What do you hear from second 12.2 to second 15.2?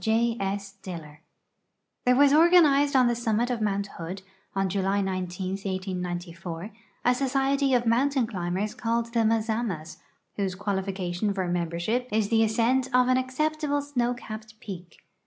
the ascent of an acceptable snow capped peak.